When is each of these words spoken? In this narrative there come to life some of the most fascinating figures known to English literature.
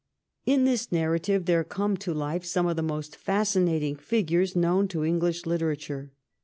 In 0.47 0.65
this 0.65 0.91
narrative 0.91 1.45
there 1.45 1.63
come 1.63 1.95
to 1.97 2.11
life 2.11 2.43
some 2.43 2.65
of 2.65 2.75
the 2.75 2.81
most 2.81 3.15
fascinating 3.15 3.95
figures 3.95 4.55
known 4.55 4.87
to 4.87 5.05
English 5.05 5.45
literature. 5.45 6.11